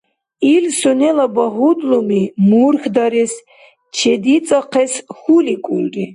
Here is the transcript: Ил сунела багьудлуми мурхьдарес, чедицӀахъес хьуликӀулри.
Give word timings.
Ил 0.53 0.65
сунела 0.79 1.25
багьудлуми 1.37 2.23
мурхьдарес, 2.49 3.33
чедицӀахъес 3.95 4.93
хьуликӀулри. 5.17 6.05